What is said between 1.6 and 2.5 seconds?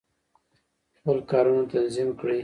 تنظیم کړئ.